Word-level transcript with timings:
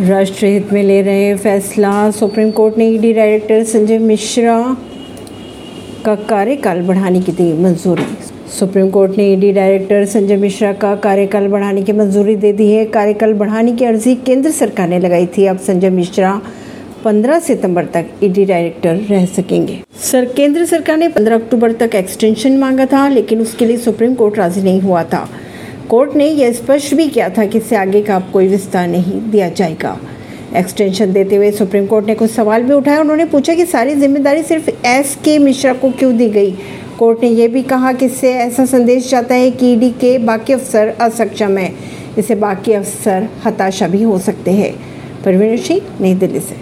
राष्ट्र 0.00 0.46
हित 0.46 0.72
में 0.72 0.82
ले 0.82 1.02
रहे 1.02 1.34
फैसला। 1.34 2.10
सुप्रीम 2.10 2.50
कोर्ट 2.50 2.78
ने 2.78 2.86
ईडी 2.88 3.12
डायरेक्टर 3.12 3.64
संजय 3.64 3.98
मिश्रा 3.98 4.76
का 6.04 6.14
कार्यकाल 6.14 6.80
बढ़ाने 6.82 7.20
की 7.20 7.32
दी 7.32 7.52
मंजूरी। 7.52 8.04
सुप्रीम 8.58 8.90
कोर्ट 8.90 9.16
ने 9.18 9.32
ईडी 9.32 9.52
डायरेक्टर 9.52 10.04
संजय 10.04 10.36
मिश्रा 10.36 10.72
का 10.72 10.94
कार्यकाल 10.96 11.48
बढ़ाने 11.48 11.82
की 11.82 11.92
मंजूरी 11.92 12.36
दे 12.36 12.52
दी 12.52 12.70
है। 12.72 12.84
कार्यकाल 12.84 13.32
बढ़ाने 13.32 13.72
की 13.72 13.84
अर्जी 13.84 14.14
केंद्र 14.14 14.50
सरकार 14.50 14.88
ने 14.88 14.98
लगाई 14.98 15.26
थी। 15.26 15.46
अब 15.46 15.58
संजय 15.58 15.90
मिश्रा 15.90 16.40
15 17.04 17.38
सितंबर 17.38 17.84
तक 17.84 18.06
ईडी 18.24 18.44
डायरेक्टर 18.44 18.96
रह 19.10 19.26
सकेंगे। 19.26 19.80
सर, 20.02 20.24
केंद्र 20.24 20.64
सरकार 20.64 20.96
ने 20.96 21.08
15 21.08 21.34
अक्टूबर 21.34 21.72
तक 21.72 21.94
एक्सटेंशन 21.94 22.56
मांगा 22.56 22.86
था, 22.86 23.08
लेकिन 23.08 23.40
उसके 23.40 23.66
लिए 23.66 23.76
सुप्रीम 23.76 24.14
कोर्ट 24.14 24.38
राज़ी 24.38 24.62
नहीं 24.62 24.80
हुआ 24.80 25.04
था। 25.04 25.28
कोर्ट 25.90 26.14
ने 26.16 26.26
यह 26.26 26.52
स्पष्ट 26.52 26.94
भी 26.94 27.08
किया 27.08 27.28
था 27.28 27.44
कि 27.44 27.58
इससे 27.58 27.76
आगे 27.76 28.02
का 28.02 28.18
कोई 28.32 28.48
विस्तार 28.48 28.88
नहीं 28.88 29.20
दिया 29.30 29.48
जाएगा। 29.48 29.96
एक्सटेंशन 30.56 31.12
देते 31.12 31.36
हुए 31.36 31.50
सुप्रीम 31.50 31.86
कोर्ट 31.86 32.06
ने 32.06 32.14
कुछ 32.14 32.30
सवाल 32.30 32.62
भी 32.62 32.72
उठाए। 32.72 32.98
उन्होंने 32.98 33.24
पूछा 33.24 33.54
कि 33.54 33.66
सारी 33.66 33.94
ज़िम्मेदारी 33.94 34.42
सिर्फ़ 34.42 34.70
एस 34.86 35.16
के 35.24 35.38
मिश्रा 35.38 35.72
को 35.72 35.90
क्यों 35.90 36.16
दी 36.16 36.28
गई? 36.28 36.50
कोर्ट 36.98 37.22
ने 37.22 37.28
यह 37.28 37.48
भी 37.48 37.62
कहा 37.62 37.92
कि 37.92 38.06
इससे 38.06 38.32
ऐसा 38.34 38.64
संदेश 38.64 39.10
जाता 39.10 39.34
है 39.34 39.50
कि 39.50 39.72
ईडी 39.72 39.90
के 39.90 40.18
बाकी 40.18 40.52
अफसर 40.52 40.88
असक्षम 41.00 41.58
है। 41.58 41.72
इससे 42.18 42.34
बाकी 42.34 42.72
अफसर 42.72 43.28
हताशा 43.46 43.88
भी 43.88 44.02
हो 44.02 44.18
सकते 44.18 44.50
हैं। 44.50 44.72
परवीन 45.24 45.56
सिंह, 45.56 45.80
नई 46.00 46.14
दिल्ली 46.14 46.40
से। 46.40 46.56